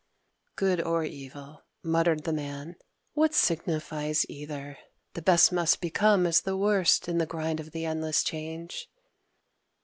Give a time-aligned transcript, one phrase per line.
[0.55, 2.75] "Good or evil," muttered the Man,
[3.13, 4.79] "what signifies either?
[5.13, 8.89] The best must become as the worst in the grind of the endless change."